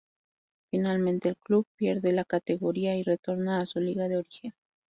[0.71, 4.55] Finalmente, el club pierde la categoría y retorna a su liga de origen.